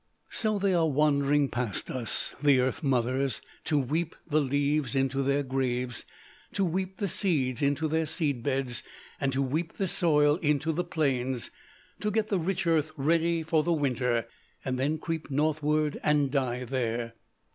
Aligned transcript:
"So 0.31 0.57
they 0.57 0.73
are 0.73 0.89
wandering 0.89 1.47
past 1.47 1.91
us, 1.91 2.33
the 2.41 2.57
air 2.57 2.73
mothers, 2.81 3.39
to 3.65 3.77
weep 3.77 4.15
the 4.27 4.41
leaves 4.41 4.95
into 4.95 5.21
their 5.21 5.43
graves: 5.43 6.05
to 6.53 6.65
weep 6.65 6.97
the 6.97 7.07
seeds 7.07 7.61
into 7.61 7.87
their 7.87 8.07
seed 8.07 8.41
beds, 8.41 8.81
and 9.19 9.31
to 9.31 9.43
weep 9.43 9.77
the 9.77 9.85
soil 9.87 10.37
into 10.37 10.71
the 10.71 10.83
plains: 10.83 11.51
to 11.99 12.09
get 12.09 12.29
the 12.29 12.39
rich 12.39 12.65
earth 12.65 12.91
ready 12.97 13.43
for 13.43 13.61
the 13.61 13.73
winter, 13.73 14.27
and 14.65 14.79
then 14.79 14.97
creep 14.97 15.29
northward 15.29 15.99
and 16.01 16.31
die 16.31 16.63
there. 16.63 17.13